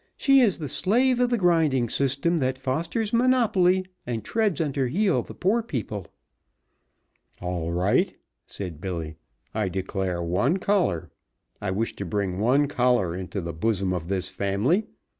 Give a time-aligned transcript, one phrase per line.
[0.17, 5.21] "She is the slave of the grinding system that fosters monopoly and treads under heel
[5.21, 6.07] the poor people."
[7.39, 8.11] "All right,"
[8.47, 9.17] said Billy,
[9.53, 11.11] "I declare one collar.
[11.61, 14.87] I wish to bring one collar into the bosom of this family.